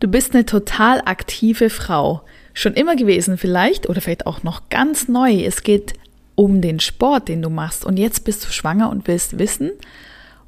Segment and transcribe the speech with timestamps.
[0.00, 2.22] Du bist eine total aktive Frau.
[2.54, 5.42] Schon immer gewesen vielleicht oder vielleicht auch noch ganz neu.
[5.44, 5.94] Es geht
[6.36, 7.84] um den Sport, den du machst.
[7.84, 9.72] Und jetzt bist du schwanger und willst wissen,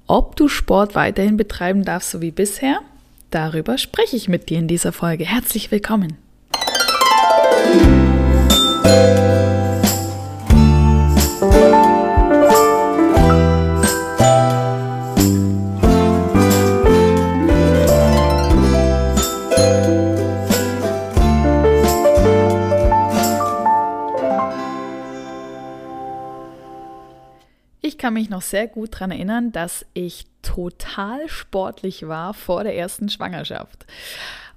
[0.06, 2.80] ob du Sport weiterhin betreiben darfst, so wie bisher.
[3.30, 5.24] Darüber spreche ich mit dir in dieser Folge.
[5.24, 6.16] Herzlich willkommen.
[28.00, 33.10] Kann mich noch sehr gut daran erinnern, dass ich total sportlich war vor der ersten
[33.10, 33.86] Schwangerschaft.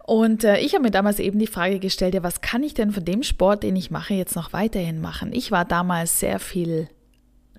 [0.05, 2.91] Und äh, ich habe mir damals eben die Frage gestellt, ja, was kann ich denn
[2.91, 5.31] von dem Sport, den ich mache, jetzt noch weiterhin machen?
[5.33, 6.87] Ich war damals sehr viel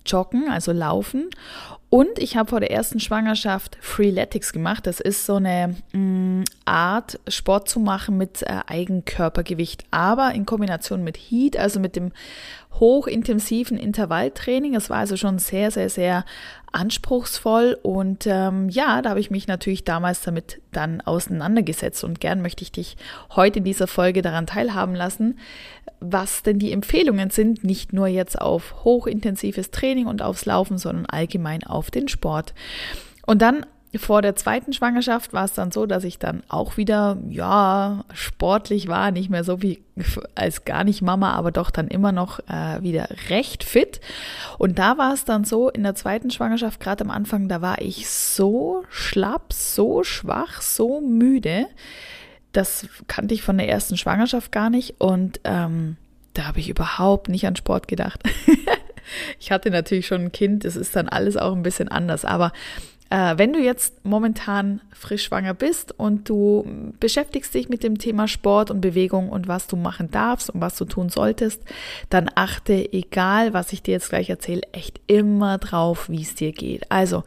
[0.07, 1.31] joggen, also laufen.
[1.89, 4.87] Und ich habe vor der ersten Schwangerschaft Freeletics gemacht.
[4.87, 10.45] Das ist so eine mh, mm, Art, Sport zu machen mit äh, Eigenkörpergewicht, aber in
[10.45, 12.11] Kombination mit Heat, also mit dem
[12.81, 14.75] hochintensiven Intervalltraining.
[14.75, 16.25] Es war also schon sehr, sehr, sehr
[16.73, 22.43] anspruchsvoll und ähm, ja, da habe ich mich natürlich damals damit dann auseinandergesetzt und gern
[22.43, 22.97] möchte ich dich
[23.37, 25.39] heute in dieser Folge daran teilhaben lassen,
[26.01, 31.07] was denn die Empfehlungen sind, nicht nur jetzt auf hochintensives Training und aufs Laufen, sondern
[31.07, 32.55] allgemein auf den Sport.
[33.25, 33.65] Und dann
[33.99, 38.89] vor der zweiten Schwangerschaft war es dann so, dass ich dann auch wieder, ja, sportlich
[38.89, 39.83] war, nicht mehr so wie
[40.35, 44.01] als gar nicht Mama, aber doch dann immer noch äh, wieder recht fit.
[44.59, 47.81] Und da war es dann so, in der zweiten Schwangerschaft, gerade am Anfang, da war
[47.81, 51.67] ich so schlapp, so schwach, so müde.
[52.53, 55.01] Das kannte ich von der ersten Schwangerschaft gar nicht.
[55.01, 55.97] Und ähm,
[56.35, 58.23] da habe ich überhaupt nicht an Sport gedacht.
[59.39, 62.25] ich hatte natürlich schon ein Kind, das ist dann alles auch ein bisschen anders.
[62.25, 62.53] Aber
[63.15, 68.27] äh, wenn du jetzt momentan frisch schwanger bist und du beschäftigst dich mit dem Thema
[68.27, 71.63] Sport und Bewegung und was du machen darfst und was du tun solltest,
[72.11, 76.51] dann achte, egal was ich dir jetzt gleich erzähle, echt immer drauf, wie es dir
[76.51, 76.91] geht.
[76.91, 77.23] Also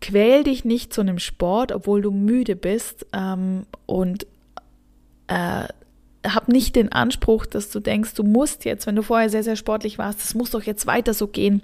[0.00, 4.26] quäl dich nicht zu einem Sport, obwohl du müde bist ähm, und
[5.28, 5.68] äh,
[6.26, 9.54] hab nicht den Anspruch, dass du denkst, du musst jetzt, wenn du vorher sehr, sehr
[9.54, 11.62] sportlich warst, das muss doch jetzt weiter so gehen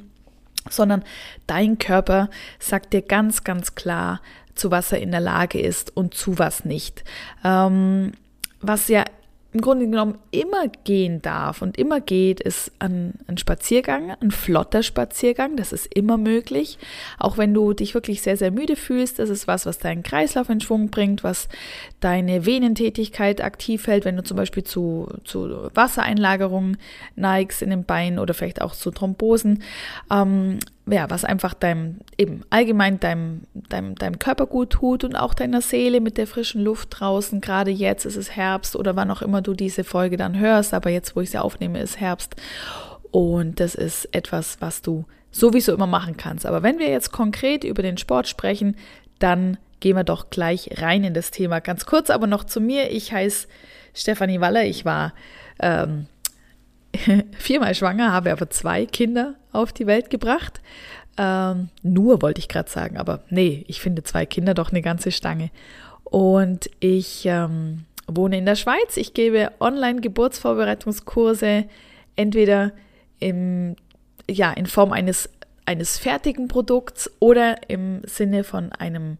[0.68, 1.04] sondern
[1.46, 4.20] dein Körper sagt dir ganz, ganz klar,
[4.54, 7.04] zu was er in der Lage ist und zu was nicht.
[7.44, 8.12] Ähm,
[8.60, 9.04] was ja
[9.52, 14.82] im Grunde genommen immer gehen darf und immer geht, ist ein, ein, Spaziergang, ein flotter
[14.82, 15.56] Spaziergang.
[15.56, 16.78] Das ist immer möglich.
[17.18, 20.48] Auch wenn du dich wirklich sehr, sehr müde fühlst, das ist was, was deinen Kreislauf
[20.48, 21.48] in Schwung bringt, was
[22.00, 26.78] deine Venentätigkeit aktiv hält, wenn du zum Beispiel zu, zu Wassereinlagerungen
[27.14, 29.62] neigst in den Beinen oder vielleicht auch zu Thrombosen.
[30.10, 35.32] Ähm, ja, was einfach deinem, eben allgemein deinem, deinem, deinem Körper gut tut und auch
[35.32, 37.40] deiner Seele mit der frischen Luft draußen.
[37.40, 40.90] Gerade jetzt ist es Herbst oder wann auch immer du diese Folge dann hörst, aber
[40.90, 42.34] jetzt, wo ich sie aufnehme, ist Herbst.
[43.12, 46.46] Und das ist etwas, was du sowieso immer machen kannst.
[46.46, 48.76] Aber wenn wir jetzt konkret über den Sport sprechen,
[49.18, 51.60] dann gehen wir doch gleich rein in das Thema.
[51.60, 52.90] Ganz kurz aber noch zu mir.
[52.90, 53.46] Ich heiße
[53.94, 54.64] Stefanie Waller.
[54.64, 55.12] Ich war
[55.60, 56.06] ähm,
[57.38, 60.60] viermal schwanger, habe aber zwei Kinder auf die Welt gebracht.
[61.18, 65.10] Ähm, nur wollte ich gerade sagen, aber nee, ich finde zwei Kinder doch eine ganze
[65.10, 65.50] Stange.
[66.04, 68.96] Und ich ähm, wohne in der Schweiz.
[68.96, 71.66] Ich gebe Online-Geburtsvorbereitungskurse,
[72.16, 72.72] entweder
[73.18, 73.76] im,
[74.28, 75.30] ja, in Form eines,
[75.66, 79.18] eines fertigen Produkts oder im Sinne von einem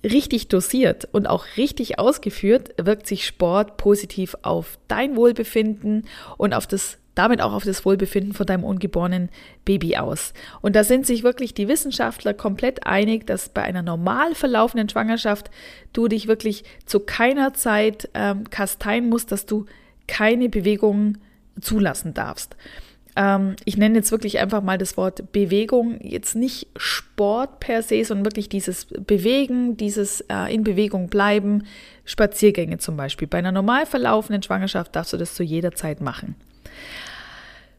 [0.02, 6.08] richtig dosiert und auch richtig ausgeführt wirkt sich Sport positiv auf dein Wohlbefinden
[6.38, 9.28] und auf das damit auch auf das Wohlbefinden von deinem ungeborenen
[9.64, 10.32] Baby aus.
[10.60, 15.50] Und da sind sich wirklich die Wissenschaftler komplett einig, dass bei einer normal verlaufenden Schwangerschaft
[15.92, 19.66] du dich wirklich zu keiner Zeit ähm, kasteien musst, dass du
[20.06, 21.18] keine Bewegungen
[21.60, 22.56] zulassen darfst.
[23.14, 28.02] ähm, ich nenne jetzt wirklich einfach mal das Wort Bewegung, jetzt nicht Sport per se,
[28.04, 31.64] sondern wirklich dieses Bewegen, dieses äh, in Bewegung bleiben,
[32.06, 33.28] Spaziergänge zum Beispiel.
[33.28, 36.36] Bei einer normal verlaufenden Schwangerschaft darfst du das zu jeder Zeit machen.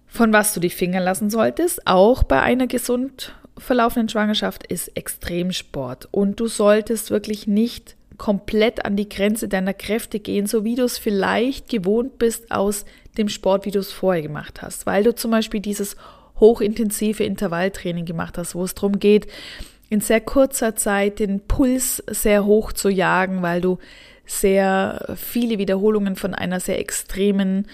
[0.08, 6.08] Von was du die Finger lassen solltest, auch bei einer gesund verlaufenden Schwangerschaft, ist Extremsport.
[6.12, 10.84] Und du solltest wirklich nicht komplett an die Grenze deiner Kräfte gehen, so wie du
[10.84, 12.86] es vielleicht gewohnt bist aus
[13.18, 14.86] dem Sport, wie du es vorher gemacht hast.
[14.86, 15.96] Weil du zum Beispiel dieses
[16.40, 19.28] hochintensive Intervalltraining gemacht hast, wo es darum geht,
[19.90, 23.78] in sehr kurzer Zeit den Puls sehr hoch zu jagen, weil du
[24.26, 27.68] sehr viele Wiederholungen von einer sehr extremen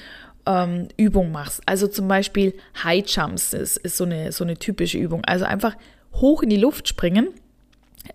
[0.46, 1.62] ähm, Übung machst.
[1.66, 2.54] Also zum Beispiel
[2.84, 5.24] High Jumps ist, ist so, eine, so eine typische Übung.
[5.26, 5.76] Also einfach
[6.14, 7.30] hoch in die Luft springen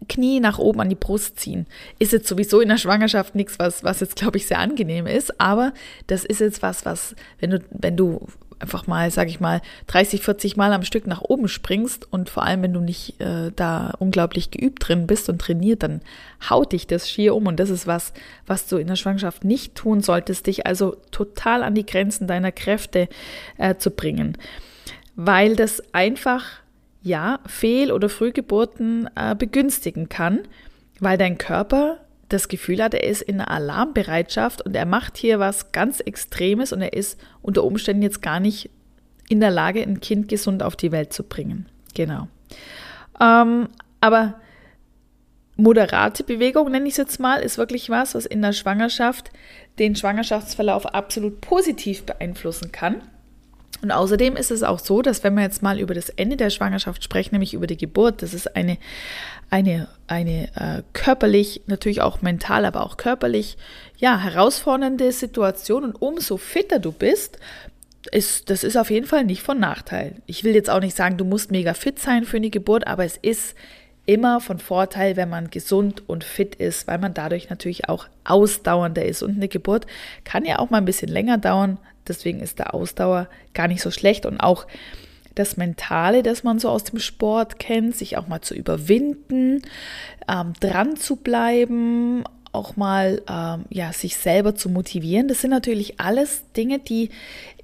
[0.08, 1.66] Knie nach oben an die Brust ziehen.
[1.98, 5.40] Ist jetzt sowieso in der Schwangerschaft nichts, was, was jetzt, glaube ich, sehr angenehm ist,
[5.40, 5.72] aber
[6.06, 8.26] das ist jetzt was, was, wenn du, wenn du
[8.64, 12.44] einfach mal, sag ich mal, 30, 40 Mal am Stück nach oben springst und vor
[12.44, 16.00] allem, wenn du nicht äh, da unglaublich geübt drin bist und trainiert, dann
[16.48, 18.14] haut dich das schier um und das ist was,
[18.46, 22.52] was du in der Schwangerschaft nicht tun solltest, dich also total an die Grenzen deiner
[22.52, 23.08] Kräfte
[23.58, 24.38] äh, zu bringen,
[25.14, 26.44] weil das einfach
[27.02, 30.40] ja, Fehl- oder Frühgeburten äh, begünstigen kann,
[31.00, 31.98] weil dein Körper
[32.28, 36.72] das Gefühl hat, er ist in einer Alarmbereitschaft und er macht hier was ganz Extremes
[36.72, 38.70] und er ist unter Umständen jetzt gar nicht
[39.28, 41.66] in der Lage, ein Kind gesund auf die Welt zu bringen.
[41.94, 42.28] Genau.
[43.20, 43.68] Ähm,
[44.00, 44.34] aber
[45.56, 49.30] moderate Bewegung, nenne ich es jetzt mal, ist wirklich was, was in der Schwangerschaft
[49.78, 53.02] den Schwangerschaftsverlauf absolut positiv beeinflussen kann.
[53.82, 56.50] Und außerdem ist es auch so, dass wenn wir jetzt mal über das Ende der
[56.50, 58.78] Schwangerschaft sprechen, nämlich über die Geburt, das ist eine,
[59.50, 63.56] eine, eine äh, körperlich, natürlich auch mental, aber auch körperlich,
[63.98, 65.84] ja, herausfordernde Situation.
[65.84, 67.38] Und umso fitter du bist,
[68.10, 70.16] ist, das ist auf jeden Fall nicht von Nachteil.
[70.26, 73.04] Ich will jetzt auch nicht sagen, du musst mega fit sein für eine Geburt, aber
[73.04, 73.54] es ist
[74.06, 79.04] immer von Vorteil, wenn man gesund und fit ist, weil man dadurch natürlich auch ausdauernder
[79.04, 79.22] ist.
[79.22, 79.86] Und eine Geburt
[80.24, 83.90] kann ja auch mal ein bisschen länger dauern, Deswegen ist der Ausdauer gar nicht so
[83.90, 84.66] schlecht und auch
[85.34, 89.62] das Mentale, das man so aus dem Sport kennt, sich auch mal zu überwinden,
[90.28, 95.26] ähm, dran zu bleiben, auch mal ähm, ja, sich selber zu motivieren.
[95.26, 97.10] Das sind natürlich alles Dinge, die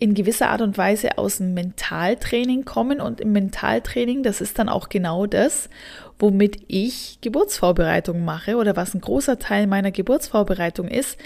[0.00, 3.00] in gewisser Art und Weise aus dem Mentaltraining kommen.
[3.00, 5.70] Und im Mentaltraining, das ist dann auch genau das,
[6.18, 11.16] womit ich Geburtsvorbereitung mache oder was ein großer Teil meiner Geburtsvorbereitung ist.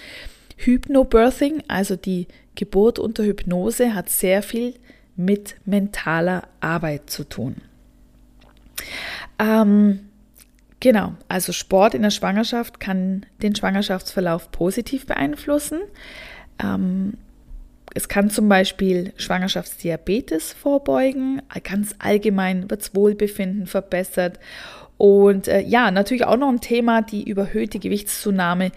[0.57, 4.75] Hypnobirthing, also die Geburt unter Hypnose hat sehr viel
[5.17, 7.57] mit mentaler Arbeit zu tun.
[9.39, 10.09] Ähm,
[10.81, 15.81] genau, also Sport in der Schwangerschaft kann den Schwangerschaftsverlauf positiv beeinflussen.
[16.63, 17.15] Ähm,
[17.95, 24.41] es kann zum Beispiel Schwangerschaftsdiabetes vorbeugen, ganz allgemein wird das Wohlbefinden verbessert
[24.97, 28.71] und äh, ja, natürlich auch noch ein Thema, die überhöhte Gewichtszunahme,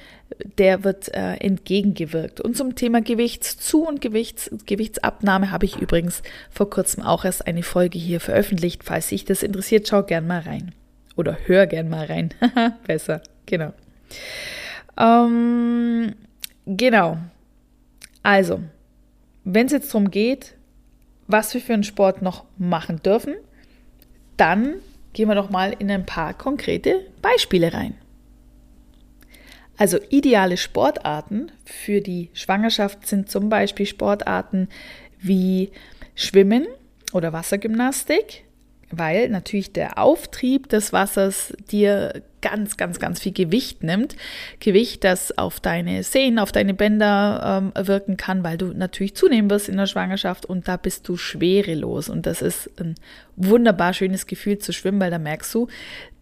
[0.58, 2.42] der wird äh, entgegengewirkt.
[2.42, 7.64] Und zum Thema Gewichtszu- und Gewichts Gewichtsabnahme habe ich übrigens vor kurzem auch erst eine
[7.64, 8.84] Folge hier veröffentlicht.
[8.84, 10.74] Falls sich das interessiert, schau gern mal rein.
[11.16, 12.34] Oder hör gern mal rein.
[12.88, 13.74] Besser, genau.
[15.00, 16.14] Ähm,
[16.66, 17.18] genau.
[18.24, 18.60] Also,
[19.44, 20.56] wenn es jetzt darum geht,
[21.28, 23.36] was wir für einen Sport noch machen dürfen,
[24.36, 24.76] dann
[25.18, 27.96] gehen wir doch mal in ein paar konkrete Beispiele rein.
[29.76, 34.70] Also ideale Sportarten für die Schwangerschaft sind zum Beispiel Sportarten
[35.20, 35.72] wie
[36.14, 36.68] Schwimmen
[37.14, 38.44] oder Wassergymnastik,
[38.92, 44.16] weil natürlich der Auftrieb des Wassers dir ganz, ganz, ganz viel Gewicht nimmt.
[44.60, 49.50] Gewicht, das auf deine Sehnen, auf deine Bänder ähm, wirken kann, weil du natürlich zunehmen
[49.50, 52.08] wirst in der Schwangerschaft und da bist du schwerelos.
[52.08, 52.96] Und das ist ein
[53.36, 55.68] wunderbar schönes Gefühl zu schwimmen, weil da merkst du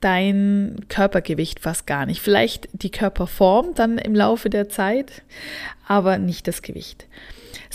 [0.02, 2.22] dein Körpergewicht fast gar nicht.
[2.22, 5.22] Vielleicht die Körperform dann im Laufe der Zeit,
[5.88, 7.08] aber nicht das Gewicht.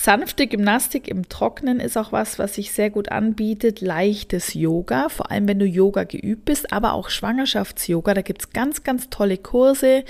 [0.02, 3.82] Sanfte Gymnastik im Trocknen ist auch was, was sich sehr gut anbietet.
[3.82, 8.14] Leichtes Yoga, vor allem wenn du Yoga geübt bist, aber auch Schwangerschafts-Yoga.
[8.14, 10.04] Da gibt es ganz, ganz tolle Kurse,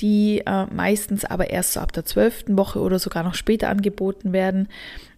[0.00, 4.32] die äh, meistens aber erst so ab der zwölften Woche oder sogar noch später angeboten
[4.32, 4.68] werden.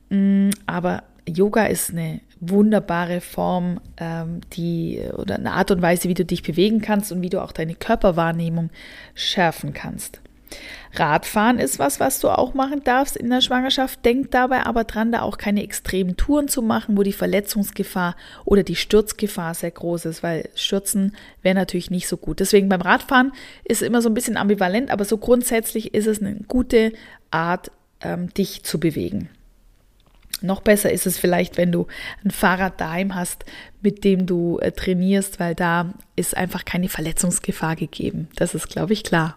[0.09, 6.15] Mm, aber Yoga ist eine wunderbare Form, ähm, die oder eine Art und Weise, wie
[6.15, 8.71] du dich bewegen kannst und wie du auch deine Körperwahrnehmung
[9.15, 10.21] schärfen kannst.
[10.95, 14.05] Radfahren ist was, was du auch machen darfst in der Schwangerschaft.
[14.05, 18.63] Denk dabei aber dran, da auch keine extremen Touren zu machen, wo die Verletzungsgefahr oder
[18.63, 22.41] die Sturzgefahr sehr groß ist, weil Stürzen wäre natürlich nicht so gut.
[22.41, 23.33] Deswegen beim Radfahren
[23.65, 26.93] ist immer so ein bisschen ambivalent, aber so grundsätzlich ist es eine gute
[27.31, 29.29] Art, ähm, dich zu bewegen.
[30.43, 31.87] Noch besser ist es vielleicht, wenn du
[32.25, 33.45] ein Fahrrad daheim hast,
[33.83, 38.29] mit dem du äh, trainierst, weil da ist einfach keine Verletzungsgefahr gegeben.
[38.37, 39.37] Das ist, glaube ich, klar.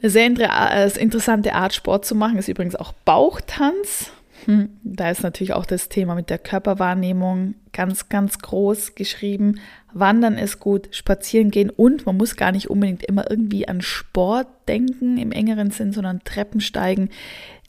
[0.00, 4.12] Eine sehr äh, interessante Art, Sport zu machen, ist übrigens auch Bauchtanz.
[4.44, 9.60] Hm, da ist natürlich auch das Thema mit der Körperwahrnehmung ganz, ganz groß geschrieben.
[9.92, 14.46] Wandern ist gut, spazieren gehen und man muss gar nicht unbedingt immer irgendwie an Sport
[14.68, 17.10] denken im engeren Sinn, sondern Treppensteigen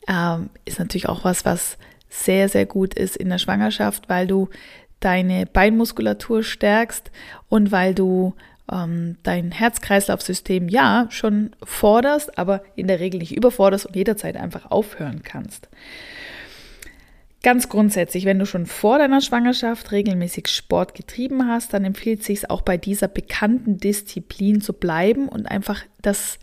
[0.07, 1.77] ähm, ist natürlich auch was, was
[2.09, 4.49] sehr, sehr gut ist in der Schwangerschaft, weil du
[4.99, 7.11] deine Beinmuskulatur stärkst
[7.47, 8.33] und weil du
[8.71, 14.71] ähm, dein Herz-Kreislauf-System ja schon forderst, aber in der Regel nicht überforderst und jederzeit einfach
[14.71, 15.69] aufhören kannst.
[17.41, 22.25] Ganz grundsätzlich, wenn du schon vor deiner Schwangerschaft regelmäßig Sport getrieben hast, dann empfiehlt es
[22.25, 26.37] sich auch bei dieser bekannten Disziplin zu bleiben und einfach das,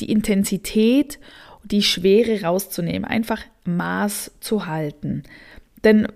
[0.00, 1.20] die Intensität,
[1.62, 5.22] die Schwere rauszunehmen, einfach Maß zu halten.
[5.84, 6.06] Denn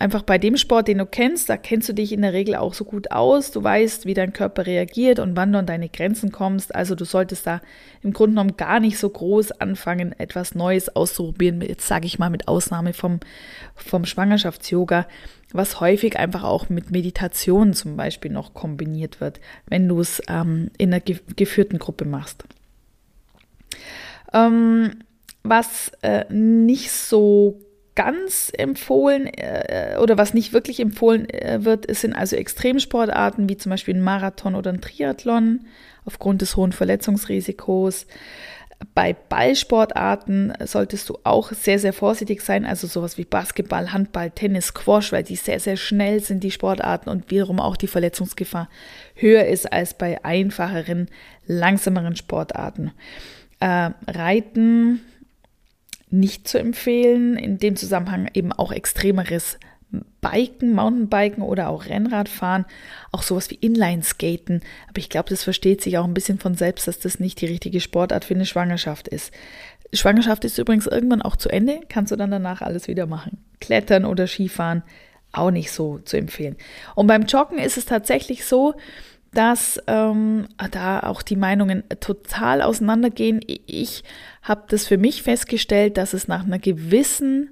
[0.00, 2.74] einfach bei dem Sport, den du kennst, da kennst du dich in der Regel auch
[2.74, 3.52] so gut aus.
[3.52, 6.74] Du weißt, wie dein Körper reagiert und wann du an deine Grenzen kommst.
[6.74, 7.60] Also du solltest da
[8.02, 11.60] im Grunde genommen gar nicht so groß anfangen, etwas Neues auszuprobieren.
[11.60, 13.20] Jetzt sage ich mal mit Ausnahme vom,
[13.76, 15.06] vom Schwangerschafts-Yoga,
[15.52, 20.70] was häufig einfach auch mit Meditation zum Beispiel noch kombiniert wird, wenn du es ähm,
[20.78, 22.44] in einer geführten Gruppe machst.
[24.32, 25.04] Ähm,
[25.44, 27.60] was äh, nicht so
[27.94, 33.70] ganz empfohlen äh, oder was nicht wirklich empfohlen äh, wird, sind also Extremsportarten wie zum
[33.70, 35.66] Beispiel ein Marathon oder ein Triathlon
[36.04, 38.06] aufgrund des hohen Verletzungsrisikos.
[38.94, 44.68] Bei Ballsportarten solltest du auch sehr, sehr vorsichtig sein, also sowas wie Basketball, Handball, Tennis,
[44.68, 48.68] Squash, weil die sehr, sehr schnell sind, die Sportarten und wiederum auch die Verletzungsgefahr
[49.14, 51.08] höher ist als bei einfacheren,
[51.46, 52.92] langsameren Sportarten.
[53.60, 55.00] Äh, Reiten,
[56.12, 57.36] nicht zu empfehlen.
[57.36, 59.58] In dem Zusammenhang eben auch extremeres
[60.20, 62.64] Biken, Mountainbiken oder auch Rennradfahren,
[63.10, 64.62] auch sowas wie Inlineskaten.
[64.88, 67.46] Aber ich glaube, das versteht sich auch ein bisschen von selbst, dass das nicht die
[67.46, 69.32] richtige Sportart für eine Schwangerschaft ist.
[69.92, 73.38] Schwangerschaft ist übrigens irgendwann auch zu Ende, kannst du dann danach alles wieder machen.
[73.60, 74.82] Klettern oder Skifahren
[75.32, 76.56] auch nicht so zu empfehlen.
[76.94, 78.74] Und beim Joggen ist es tatsächlich so,
[79.32, 83.40] dass ähm, da auch die Meinungen total auseinandergehen.
[83.66, 84.04] Ich
[84.42, 87.50] habe das für mich festgestellt, dass es nach einer gewissen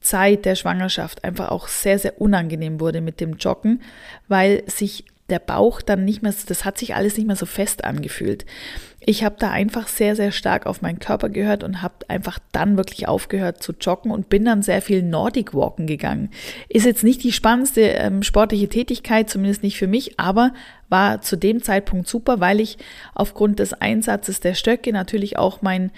[0.00, 3.82] Zeit der Schwangerschaft einfach auch sehr, sehr unangenehm wurde mit dem Joggen,
[4.28, 7.84] weil sich der Bauch dann nicht mehr, das hat sich alles nicht mehr so fest
[7.84, 8.44] angefühlt.
[9.04, 12.76] Ich habe da einfach sehr, sehr stark auf meinen Körper gehört und habe einfach dann
[12.76, 16.30] wirklich aufgehört zu joggen und bin dann sehr viel Nordic Walken gegangen.
[16.68, 20.52] Ist jetzt nicht die spannendste ähm, sportliche Tätigkeit, zumindest nicht für mich, aber
[20.88, 22.78] war zu dem Zeitpunkt super, weil ich
[23.14, 25.90] aufgrund des Einsatzes der Stöcke natürlich auch mein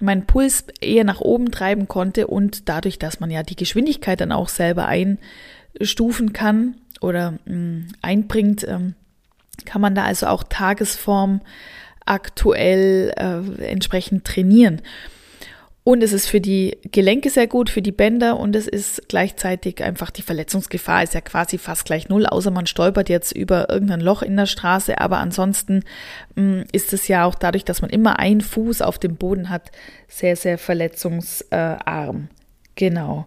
[0.00, 4.30] meinen Puls eher nach oben treiben konnte und dadurch, dass man ja die Geschwindigkeit dann
[4.30, 8.94] auch selber einstufen kann, oder mh, mm, einbringt, ähm,
[9.64, 11.40] kann man da also auch Tagesform
[12.06, 14.80] aktuell äh, entsprechend trainieren.
[15.88, 19.82] Und es ist für die Gelenke sehr gut, für die Bänder und es ist gleichzeitig
[19.82, 24.02] einfach die Verletzungsgefahr ist ja quasi fast gleich null, außer man stolpert jetzt über irgendein
[24.02, 25.00] Loch in der Straße.
[25.00, 25.84] Aber ansonsten
[26.34, 29.48] mh, mm, ist es ja auch dadurch, dass man immer einen Fuß auf dem Boden
[29.48, 29.70] hat,
[30.08, 32.28] sehr, sehr verletzungsarm.
[32.74, 33.26] Genau.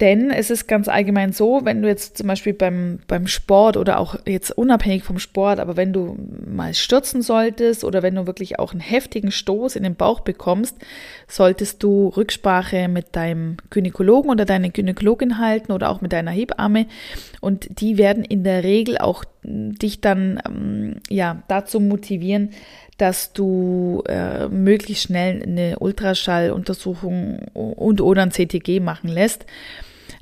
[0.00, 3.98] Denn es ist ganz allgemein so, wenn du jetzt zum Beispiel beim, beim Sport oder
[3.98, 8.60] auch jetzt unabhängig vom Sport, aber wenn du mal stürzen solltest oder wenn du wirklich
[8.60, 10.76] auch einen heftigen Stoß in den Bauch bekommst,
[11.26, 16.86] solltest du Rücksprache mit deinem Gynäkologen oder deiner Gynäkologin halten oder auch mit deiner Hebamme.
[17.40, 22.50] Und die werden in der Regel auch dich dann ähm, ja, dazu motivieren,
[22.98, 29.46] dass du äh, möglichst schnell eine Ultraschalluntersuchung und oder ein CTG machen lässt.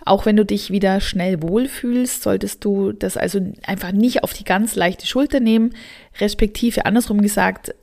[0.04, 4.44] Auch wenn du dich wieder schnell wohlfühlst, solltest du das also einfach nicht auf die
[4.44, 5.74] ganz leichte Schulter nehmen,
[6.20, 7.74] respektive andersrum gesagt,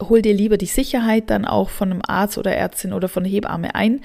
[0.00, 3.32] hol dir lieber die Sicherheit dann auch von einem Arzt oder Ärztin oder von der
[3.32, 4.00] Hebamme ein,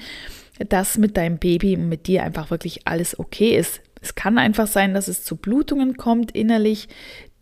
[0.68, 3.80] dass mit deinem Baby und mit dir einfach wirklich alles okay ist.
[4.00, 6.88] Es kann einfach sein, dass es zu Blutungen kommt innerlich,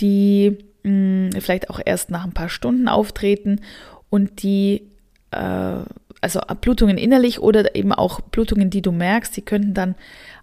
[0.01, 3.61] die mh, hm, vielleicht auch erst nach ein paar Stunden auftreten
[4.11, 4.89] und die
[5.31, 5.81] äh,
[6.21, 9.95] also Blutungen innerlich oder eben auch Blutungen, die du merkst, die könnten dann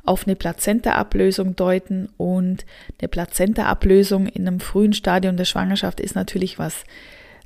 [0.06, 2.10] auf eine Plazenta-Ablösung deuten.
[2.18, 2.66] Und
[3.00, 6.84] eine Plazenta-Ablösung in einem frühen Stadium der Schwangerschaft ist natürlich was,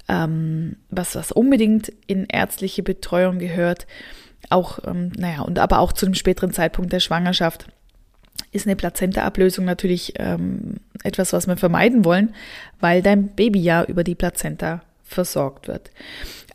[0.09, 3.87] ähm, was, was unbedingt in ärztliche Betreuung gehört.
[4.49, 7.67] Auch, ähm, naja, und aber auch zu einem späteren Zeitpunkt der Schwangerschaft
[8.51, 12.33] ist eine Plazenta-Ablösung natürlich ähm, etwas, was wir vermeiden wollen,
[12.79, 15.91] weil dein Baby ja über die Plazenta versorgt wird.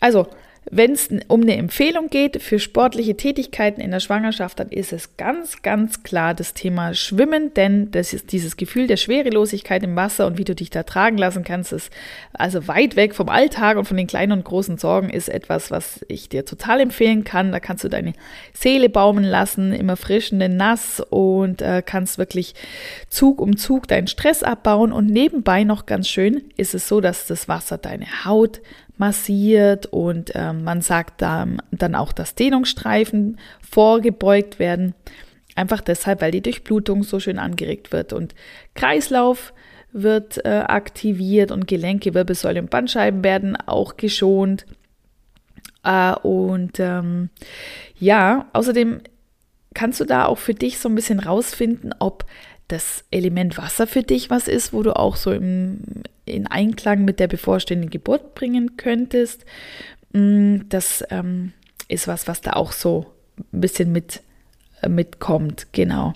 [0.01, 0.29] Also
[0.71, 5.17] Wenn es um eine Empfehlung geht für sportliche Tätigkeiten in der Schwangerschaft, dann ist es
[5.17, 10.27] ganz, ganz klar das Thema Schwimmen, denn das ist dieses Gefühl der Schwerelosigkeit im Wasser
[10.27, 11.91] und wie du dich da tragen lassen kannst, ist
[12.33, 16.05] also weit weg vom Alltag und von den kleinen und großen Sorgen, ist etwas, was
[16.07, 17.51] ich dir total empfehlen kann.
[17.51, 18.13] Da kannst du deine
[18.55, 22.55] Seele baumen lassen, immer frisch und nass und äh, kannst wirklich
[23.09, 27.27] Zug um Zug deinen Stress abbauen und nebenbei noch ganz schön ist es so, dass
[27.27, 28.61] das Wasser deine Haut
[29.03, 33.37] massiert und äh, man sagt dann, dann auch, dass Dehnungsstreifen
[33.69, 34.95] vorgebeugt werden.
[35.57, 38.37] Einfach deshalb, weil die Durchblutung so schön angeregt wird und
[38.77, 39.55] Kreislauf
[39.93, 44.67] wird äh, aktiviert und Gelenke, Wirbelsäule und Bandscheiben werden auch geschont.
[45.83, 47.31] Äh, und ähm,
[47.99, 49.01] ja, außerdem
[49.75, 52.25] kannst du da auch für dich so ein bisschen rausfinden, ob
[52.73, 55.81] das Element Wasser für dich was ist, wo du auch so im,
[56.25, 59.45] in Einklang mit der bevorstehenden Geburt bringen könntest.
[60.13, 61.53] Mm, das ähm,
[61.89, 63.07] ist was, was da auch so
[63.53, 64.23] ein bisschen mit,
[64.81, 66.15] äh, mitkommt, genau.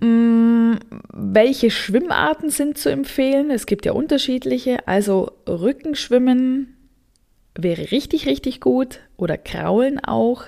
[0.00, 0.76] Mm,
[1.12, 3.50] welche Schwimmarten sind zu empfehlen?
[3.50, 4.88] Es gibt ja unterschiedliche.
[4.88, 6.74] Also Rückenschwimmen
[7.54, 10.44] wäre richtig, richtig gut oder Kraulen auch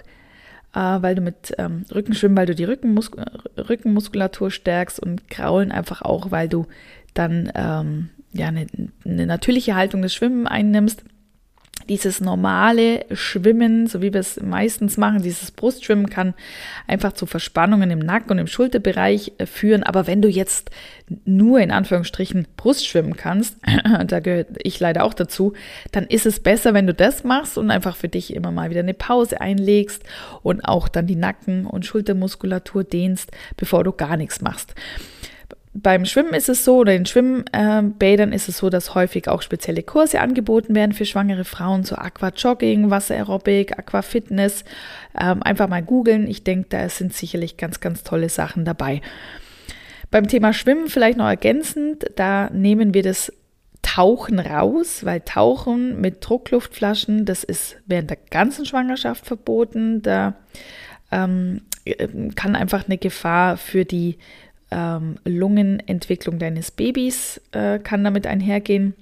[0.80, 3.10] weil du mit ähm, Rückenschwimmen, weil du die Rückenmus
[3.56, 6.66] Rückenmuskulatur stärkst und Kraulen einfach auch, weil du
[7.14, 8.66] dann ähm, ja eine,
[9.04, 11.04] eine natürliche Haltung des Schwimmen einnimmst
[11.88, 16.34] dieses normale Schwimmen, so wie wir es meistens machen, dieses Brustschwimmen kann
[16.86, 19.82] einfach zu Verspannungen im Nacken und im Schulterbereich äh, führen.
[19.82, 20.70] Aber wenn du jetzt
[21.24, 23.56] nur in Anführungsstrichen Brustschwimmen kannst,
[24.06, 25.54] da gehöre ich leider auch dazu,
[25.90, 28.80] dann ist es besser, wenn du das machst und einfach für dich immer mal wieder
[28.80, 30.02] eine Pause einlegst
[30.42, 34.74] und auch dann die Nacken- und Schultermuskulatur dehnst, bevor du gar nichts machst.
[35.74, 39.82] Beim Schwimmen ist es so, oder in Schwimmbädern ist es so, dass häufig auch spezielle
[39.82, 44.64] Kurse angeboten werden für schwangere Frauen, so Aquajogging, Wasseraerobik, Aquafitness.
[45.18, 46.26] Ähm, einfach mal googeln.
[46.26, 49.00] Ich denke, da sind sicherlich ganz, ganz tolle Sachen dabei.
[50.10, 53.32] Beim Thema Schwimmen vielleicht noch ergänzend, da nehmen wir das
[53.80, 60.02] Tauchen raus, weil Tauchen mit Druckluftflaschen, das ist während der ganzen Schwangerschaft verboten.
[60.02, 60.34] Da
[61.10, 61.62] ähm,
[62.36, 64.18] kann einfach eine Gefahr für die
[64.72, 68.94] ähm, Lungenentwicklung deines Babys äh, kann damit einhergehen.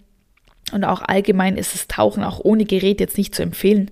[0.73, 3.91] Und auch allgemein ist das Tauchen auch ohne Gerät jetzt nicht zu empfehlen.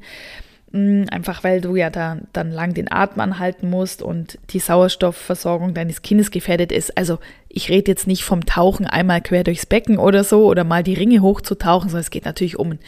[0.70, 5.72] Mm, einfach weil du ja da, dann lang den Atem anhalten musst und die Sauerstoffversorgung
[5.72, 6.96] deines Kindes gefährdet ist.
[6.98, 10.82] Also ich rede jetzt nicht vom Tauchen einmal quer durchs Becken oder so oder mal
[10.82, 12.78] die Ringe hochzutauchen, sondern es geht natürlich um ein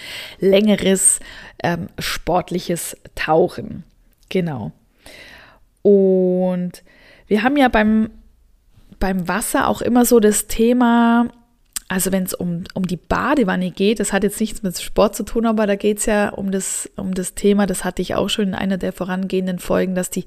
[0.40, 1.20] längeres
[1.62, 3.84] ähm, sportliches Tauchen.
[4.28, 4.72] Genau.
[5.82, 6.82] Und
[7.26, 8.10] wir haben ja beim
[9.00, 11.28] beim Wasser auch immer so das Thema,
[11.88, 15.24] also wenn es um, um die Badewanne geht, das hat jetzt nichts mit Sport zu
[15.24, 18.28] tun, aber da geht es ja um das, um das Thema, das hatte ich auch
[18.28, 20.26] schon in einer der vorangehenden Folgen, dass die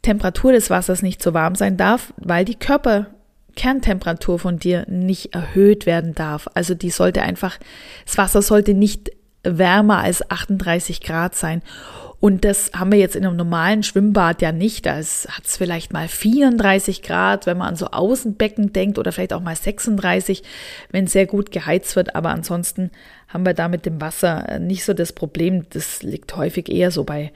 [0.00, 5.84] Temperatur des Wassers nicht so warm sein darf, weil die Körperkerntemperatur von dir nicht erhöht
[5.84, 6.48] werden darf.
[6.54, 7.58] Also die sollte einfach,
[8.06, 9.10] das Wasser sollte nicht
[9.42, 11.62] wärmer als 38 Grad sein.
[12.20, 14.86] Und das haben wir jetzt in einem normalen Schwimmbad ja nicht.
[14.86, 19.32] Da hat es vielleicht mal 34 Grad, wenn man an so Außenbecken denkt oder vielleicht
[19.32, 20.42] auch mal 36,
[20.90, 22.16] wenn sehr gut geheizt wird.
[22.16, 22.90] Aber ansonsten
[23.28, 25.66] haben wir da mit dem Wasser äh, nicht so das Problem.
[25.70, 27.32] Das liegt häufig eher so bei,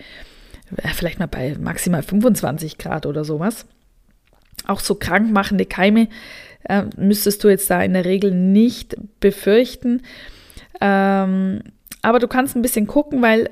[0.77, 3.66] äh, vielleicht mal bei maximal 25 Grad oder sowas.
[4.66, 6.09] Auch so krankmachende Keime
[6.64, 10.03] äh, müsstest du jetzt da in der Regel nicht befürchten.
[10.81, 11.61] Ähm,
[12.00, 13.50] aber du kannst ein bisschen gucken, weil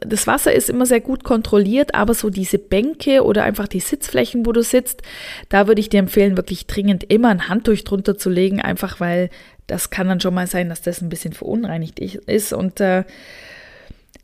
[0.00, 4.46] das Wasser ist immer sehr gut kontrolliert, aber so diese Bänke oder einfach die Sitzflächen,
[4.46, 5.02] wo du sitzt,
[5.48, 9.30] da würde ich dir empfehlen, wirklich dringend immer ein Handtuch drunter zu legen, einfach weil
[9.66, 12.52] das kann dann schon mal sein, dass das ein bisschen verunreinigt ist.
[12.52, 13.04] Und äh,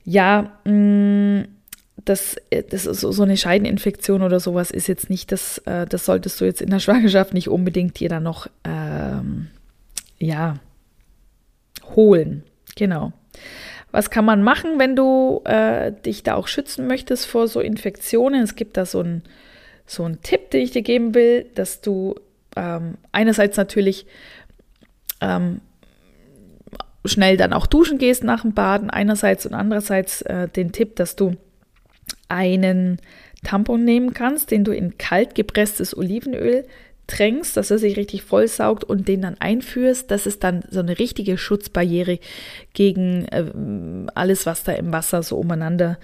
[0.05, 1.48] ja, mh, mm,
[2.05, 2.37] das,
[2.70, 6.40] das ist so, so eine Scheideninfektion oder sowas ist jetzt nicht, das, äh, das solltest
[6.40, 9.48] du jetzt in der Schwangerschaft nicht unbedingt dir dann noch, ähm,
[10.18, 10.55] ja,
[11.94, 12.42] holen.
[12.76, 13.12] Genau.
[13.92, 18.42] Was kann man machen, wenn du äh, dich da auch schützen möchtest vor so Infektionen?
[18.42, 19.22] Es gibt da so einen
[19.87, 22.16] so Tipp, den ich dir geben will, dass du
[22.57, 24.07] ähm, einerseits natürlich
[25.20, 25.61] ähm,
[27.05, 31.16] schnell dann auch duschen gehst nach dem Baden, einerseits und andererseits äh, den Tipp, dass
[31.16, 31.37] du
[32.29, 33.01] einen
[33.44, 36.66] Tampon nehmen kannst, den du in kalt gepresstes Olivenöl
[37.07, 40.99] tränkst, dass er sich richtig vollsaugt und den dann einführst, das ist dann so eine
[40.99, 42.19] richtige Schutzbarriere
[42.75, 43.45] gegen äh,
[44.14, 45.99] alles, was da im Wasser so umeinander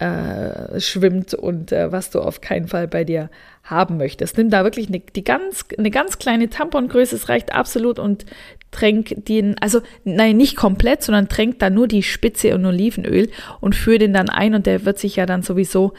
[0.00, 3.30] äh, schwimmt und äh, was du auf keinen Fall bei dir
[3.62, 4.38] haben möchtest.
[4.38, 8.24] Nimm da wirklich eine, die ganz, eine ganz kleine Tampongröße, es reicht absolut und
[8.70, 13.74] tränk den, also nein, nicht komplett, sondern tränk da nur die Spitze und Olivenöl und
[13.74, 15.92] führe den dann ein und der wird sich ja dann sowieso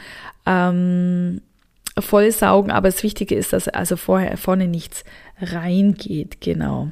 [0.46, 1.40] ähm,
[1.98, 5.04] vollsaugen, aber das Wichtige ist, dass also vorher vorne nichts
[5.40, 6.90] reingeht, genau.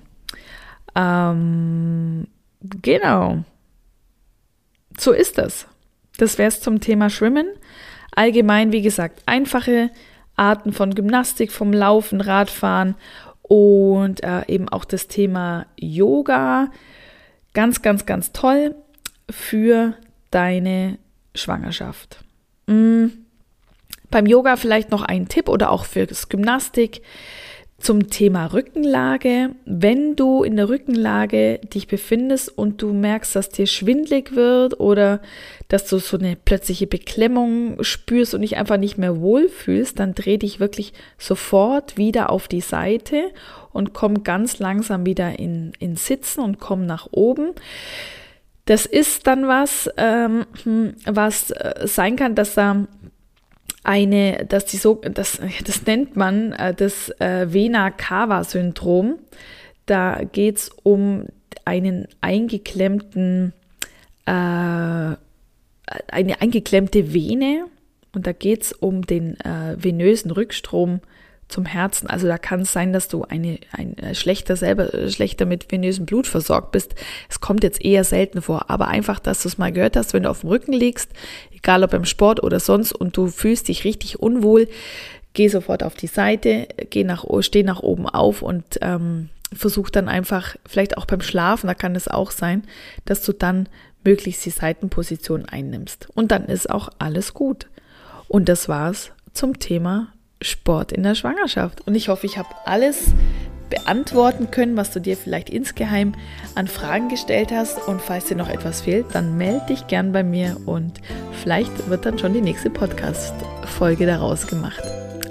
[0.94, 2.26] Ähm,
[2.62, 3.44] genau.
[4.98, 5.66] So ist das.
[6.18, 7.46] Das wäre es zum Thema Schwimmen.
[8.14, 9.90] Allgemein, wie gesagt, einfache
[10.36, 12.96] Arten von Gymnastik, vom Laufen, Radfahren
[13.42, 16.70] und äh, eben auch das Thema Yoga.
[17.54, 18.74] Ganz, ganz, ganz toll
[19.30, 19.94] für
[20.30, 20.98] deine
[21.34, 22.24] Schwangerschaft.
[22.66, 23.26] Mhm.
[24.10, 27.02] Beim Yoga vielleicht noch ein Tipp oder auch fürs Gymnastik
[27.80, 29.54] zum Thema Rückenlage.
[29.64, 35.20] Wenn du in der Rückenlage dich befindest und du merkst, dass dir schwindlig wird oder
[35.68, 40.36] dass du so eine plötzliche Beklemmung spürst und dich einfach nicht mehr wohlfühlst, dann dreh
[40.36, 43.30] dich wirklich sofort wieder auf die Seite
[43.72, 47.52] und komm ganz langsam wieder in, in Sitzen und komm nach oben.
[48.66, 50.44] Das ist dann was, ähm,
[51.06, 52.86] was äh, sein kann, dass da
[53.82, 59.18] eine, dass die so, das, das nennt man äh, das äh, Vena-Cava-Syndrom.
[59.86, 61.26] Da geht es um
[61.64, 63.52] einen eingeklemmten,
[64.26, 65.16] äh, eine
[66.40, 67.66] eingeklemmte Vene
[68.12, 71.00] und da geht es um den äh, venösen Rückstrom
[71.50, 72.08] zum Herzen.
[72.08, 76.26] Also da kann es sein, dass du eine, ein schlechter selber schlechter mit venösem Blut
[76.26, 76.94] versorgt bist.
[77.28, 80.22] Es kommt jetzt eher selten vor, aber einfach, dass du es mal gehört hast, wenn
[80.22, 81.10] du auf dem Rücken liegst,
[81.54, 84.68] egal ob im Sport oder sonst, und du fühlst dich richtig unwohl,
[85.32, 90.08] geh sofort auf die Seite, geh nach, steh nach oben auf und ähm, versuch dann
[90.08, 92.62] einfach, vielleicht auch beim Schlafen, da kann es auch sein,
[93.04, 93.68] dass du dann
[94.04, 96.08] möglichst die Seitenposition einnimmst.
[96.14, 97.66] Und dann ist auch alles gut.
[98.28, 101.86] Und das war's zum Thema Sport in der Schwangerschaft.
[101.86, 103.12] Und ich hoffe, ich habe alles
[103.70, 106.12] beantworten können, was du dir vielleicht insgeheim
[106.54, 107.86] an Fragen gestellt hast.
[107.88, 111.00] Und falls dir noch etwas fehlt, dann melde dich gern bei mir und
[111.42, 114.82] vielleicht wird dann schon die nächste Podcast-Folge daraus gemacht.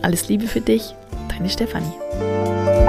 [0.01, 0.95] Alles Liebe für dich,
[1.29, 2.88] deine Stefanie.